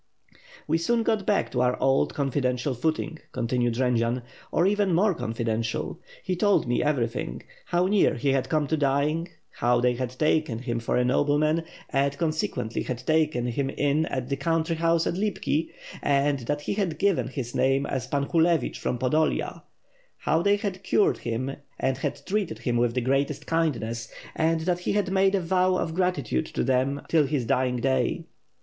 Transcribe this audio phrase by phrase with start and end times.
[0.67, 5.13] "We soon got back to our old confidential footing," con tinued Jendzian, "or even more
[5.13, 5.99] confidential.
[6.23, 9.27] He told me everything; how near he had come to dying;
[9.57, 14.27] how they had taken him for a nobleman and, consequently, had taken him in at
[14.29, 15.69] the country house at Lipki,
[16.01, 19.61] and that he had given his name as Pan Hulevich from Podolia,
[20.17, 24.79] how they had cured him and had treated him with the greatest kindness,, and that
[24.79, 28.25] he had made a vow of gratitude to them till his dying day."